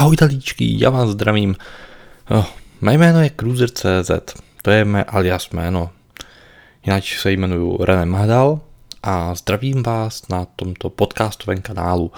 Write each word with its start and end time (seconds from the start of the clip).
Ahoj 0.00 0.16
talíčky, 0.16 0.76
já 0.78 0.90
vás 0.90 1.08
zdravím. 1.08 1.56
Oh, 2.30 2.46
mé 2.80 2.94
jméno 2.94 3.22
je 3.22 3.30
Cruiser.cz, 3.30 4.10
to 4.62 4.70
je 4.70 4.84
mé 4.84 5.04
alias 5.04 5.50
jméno. 5.52 5.90
Jinak 6.86 7.04
se 7.04 7.32
jmenuji 7.32 7.78
René 7.84 8.06
Mahdal 8.06 8.60
a 9.02 9.34
zdravím 9.34 9.82
vás 9.82 10.28
na 10.28 10.44
tomto 10.56 10.90
podcastovém 10.90 11.62
kanálu. 11.62 12.12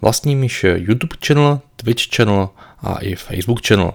Vlastním 0.00 0.42
již 0.42 0.64
YouTube 0.64 1.16
channel, 1.26 1.60
Twitch 1.76 2.16
channel 2.16 2.48
a 2.80 2.98
i 2.98 3.14
Facebook 3.14 3.66
channel, 3.66 3.92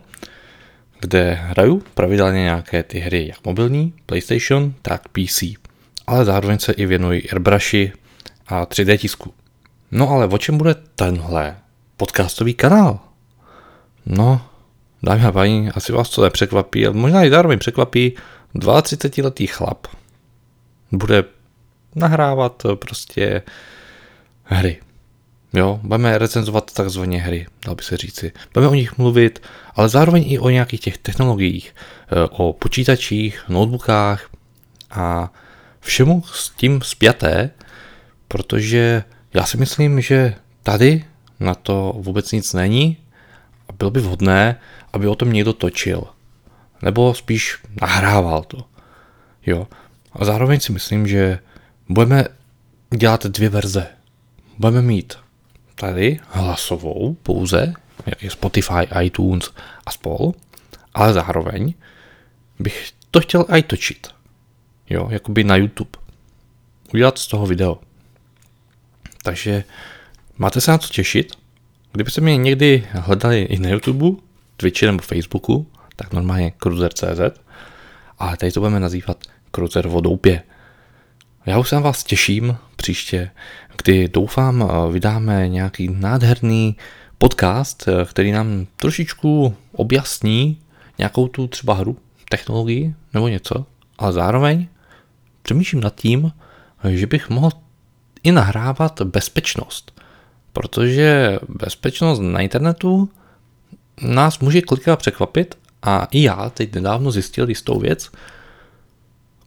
kde 1.00 1.34
hraju 1.34 1.84
pravidelně 1.94 2.40
nějaké 2.40 2.84
ty 2.84 3.00
hry 3.00 3.28
jak 3.28 3.46
mobilní, 3.46 3.94
PlayStation, 4.06 4.74
tak 4.82 5.10
PC. 5.10 5.44
Ale 6.08 6.26
zároveň 6.26 6.60
se 6.60 6.72
i 6.72 6.86
věnuji 6.86 7.30
airbrushy 7.32 7.92
a 8.48 8.66
3D 8.66 8.98
tisku. 8.98 9.34
No 9.92 10.10
ale 10.10 10.28
o 10.28 10.38
čem 10.38 10.58
bude 10.58 10.76
tenhle 10.96 11.58
podcastový 11.98 12.54
kanál? 12.54 13.09
No, 14.10 14.42
dámy 15.04 15.26
a 15.26 15.32
paní, 15.32 15.70
asi 15.70 15.92
vás 15.92 16.10
to 16.10 16.22
nepřekvapí, 16.22 16.86
ale 16.86 16.96
možná 16.96 17.24
i 17.24 17.30
zároveň 17.30 17.60
překvapí 17.60 18.16
32-letý 18.56 19.48
chlap. 19.48 19.88
Bude 20.92 21.24
nahrávat 21.96 22.64
prostě 22.76 23.42
hry. 24.44 24.80
Jo, 25.54 25.80
budeme 25.84 26.18
recenzovat 26.18 26.74
takzvané 26.74 27.18
hry, 27.18 27.48
dal 27.66 27.76
by 27.76 27.84
se 27.84 27.98
říci. 27.98 28.32
Budeme 28.54 28.72
o 28.72 28.74
nich 28.74 28.98
mluvit, 28.98 29.42
ale 29.76 29.90
zároveň 29.90 30.24
i 30.28 30.40
o 30.40 30.50
nějakých 30.50 30.80
těch 30.80 30.98
technologiích, 30.98 31.76
eh, 31.76 32.28
o 32.32 32.54
počítačích, 32.54 33.44
notebookách 33.50 34.30
a 34.92 35.34
všemu 35.80 36.24
s 36.34 36.50
tím 36.50 36.82
spjaté, 36.82 37.50
protože 38.28 39.04
já 39.34 39.46
si 39.46 39.58
myslím, 39.58 40.02
že 40.02 40.36
tady 40.64 41.06
na 41.40 41.56
to 41.56 41.94
vůbec 41.98 42.32
nic 42.32 42.54
není 42.54 42.98
a 43.70 43.74
bylo 43.74 43.92
by 43.92 44.00
vhodné, 44.00 44.60
aby 44.94 45.08
o 45.08 45.16
tom 45.16 45.34
někdo 45.34 45.54
točil. 45.54 46.04
Nebo 46.82 47.14
spíš 47.14 47.58
nahrával 47.82 48.44
to. 48.44 48.66
Jo. 49.46 49.68
A 50.14 50.26
zároveň 50.26 50.60
si 50.60 50.72
myslím, 50.72 51.08
že 51.08 51.40
budeme 51.90 52.26
dělat 52.98 53.26
dvě 53.26 53.50
verze. 53.50 53.88
Budeme 54.58 54.82
mít 54.82 55.18
tady 55.76 56.20
hlasovou 56.30 57.14
pouze, 57.14 57.74
jak 58.06 58.24
je 58.24 58.30
Spotify, 58.30 58.88
iTunes 59.02 59.52
a 59.86 59.92
spol, 59.92 60.34
ale 60.94 61.14
zároveň 61.14 61.74
bych 62.60 62.92
to 63.12 63.22
chtěl 63.22 63.46
i 63.50 63.64
točit. 63.64 64.08
Jo, 64.90 65.08
jakoby 65.12 65.44
na 65.44 65.56
YouTube. 65.56 66.00
Udělat 66.94 67.18
z 67.18 67.28
toho 67.28 67.46
video. 67.46 67.80
Takže 69.24 69.64
máte 70.38 70.62
se 70.62 70.72
na 70.72 70.78
co 70.78 70.94
těšit. 70.94 71.34
Kdybyste 71.92 72.22
mě 72.22 72.38
někdy 72.38 72.88
hledali 72.92 73.42
i 73.42 73.60
na 73.60 73.70
YouTube, 73.70 74.22
Twitchi 74.58 74.86
nebo 74.86 75.00
Facebooku, 75.00 75.68
tak 75.96 76.14
normálně 76.14 76.54
cruiser.cz, 76.64 77.40
ale 78.20 78.38
tady 78.38 78.52
to 78.52 78.60
budeme 78.60 78.80
nazývat 78.80 79.18
Cruiser 79.56 79.88
vodoupě. 79.88 80.44
Já 81.46 81.60
už 81.60 81.70
se 81.70 81.76
na 81.76 81.82
vás 81.82 82.04
těším 82.04 82.58
příště, 82.76 83.32
kdy 83.84 84.08
doufám 84.08 84.72
vydáme 84.92 85.50
nějaký 85.50 85.88
nádherný 85.88 86.78
podcast, 87.18 87.86
který 88.06 88.32
nám 88.32 88.68
trošičku 88.76 89.56
objasní 89.72 90.62
nějakou 90.98 91.28
tu 91.28 91.48
třeba 91.48 91.74
hru, 91.74 91.98
technologii 92.30 92.96
nebo 93.14 93.28
něco, 93.28 93.66
ale 93.98 94.14
zároveň 94.14 94.68
přemýšlím 95.42 95.82
nad 95.82 95.96
tím, 95.96 96.32
že 96.90 97.08
bych 97.08 97.30
mohl 97.30 97.52
i 98.24 98.32
nahrávat 98.32 99.02
bezpečnost. 99.02 99.99
Protože 100.60 101.40
bezpečnost 101.50 102.20
na 102.20 102.40
internetu 102.40 103.10
nás 104.02 104.40
může 104.40 104.62
kolikrát 104.62 104.96
překvapit 104.96 105.58
a 105.82 106.08
i 106.12 106.24
já 106.24 106.50
teď 106.50 106.76
nedávno 106.76 107.12
zjistil 107.12 107.50
jistou 107.50 107.80
věc 107.80 108.12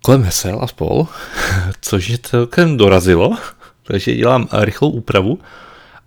kolem 0.02 0.22
hesel 0.22 0.58
a 0.62 0.66
spol, 0.66 1.06
což 1.80 2.08
je 2.08 2.18
celkem 2.18 2.76
dorazilo, 2.76 3.36
takže 3.82 4.14
dělám 4.14 4.48
rychlou 4.52 4.90
úpravu 4.90 5.38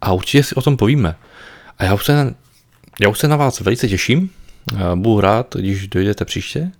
a 0.01 0.13
určitě 0.13 0.43
si 0.43 0.55
o 0.55 0.61
tom 0.61 0.77
povíme. 0.77 1.15
A 1.77 1.83
já 1.83 1.93
už 1.93 2.05
se, 2.05 2.35
já 3.01 3.09
už 3.09 3.19
se 3.19 3.27
na 3.27 3.35
vás 3.35 3.59
velice 3.59 3.87
těším, 3.87 4.29
budu 4.95 5.19
rád, 5.19 5.55
když 5.55 5.87
dojdete 5.87 6.25
příště 6.25 6.71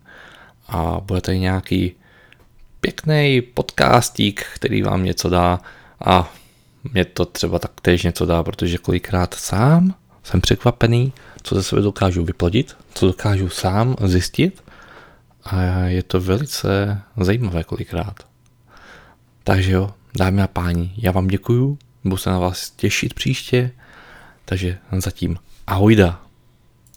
a 0.68 1.00
bude 1.02 1.22
tady 1.22 1.40
nějaký 1.40 1.92
pěkný 2.80 3.42
podcastík, 3.42 4.46
který 4.56 4.82
vám 4.82 5.04
něco 5.04 5.30
dá 5.30 5.60
a 6.06 6.34
mě 6.94 7.06
to 7.06 7.26
třeba 7.26 7.60
taktéž 7.60 8.04
něco 8.04 8.26
dá, 8.26 8.44
protože 8.44 8.78
kolikrát 8.78 9.34
sám 9.34 9.96
jsem 10.24 10.42
překvapený, 10.42 11.14
co 11.44 11.56
ze 11.56 11.64
sebe 11.64 11.82
dokážu 11.82 12.24
vyplodit, 12.24 12.78
co 12.94 13.08
dokážu 13.08 13.50
sám 13.50 13.96
zjistit 14.06 14.64
a 15.44 15.62
je 15.86 16.04
to 16.04 16.22
velice 16.22 17.02
zajímavé 17.18 17.64
kolikrát. 17.64 18.16
Takže 19.44 19.72
jo, 19.72 19.94
dámy 20.18 20.42
a 20.42 20.48
páni, 20.48 20.94
já 20.98 21.12
vám 21.12 21.28
děkuju, 21.28 21.78
budu 22.04 22.18
se 22.18 22.30
na 22.30 22.40
vás 22.40 22.70
těšit 22.70 23.14
příště, 23.14 23.72
takže 24.46 24.78
zatím 24.98 25.38
ahojda. 25.68 26.25